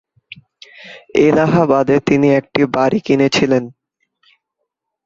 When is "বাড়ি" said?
2.75-2.99